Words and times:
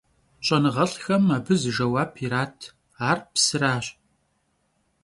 Ş'enığelh'xem 0.45 1.25
abı 1.35 1.55
zı 1.61 1.71
jjeuap 1.75 2.13
yirat, 2.21 2.59
ar 3.09 3.19
psıraş. 3.31 3.85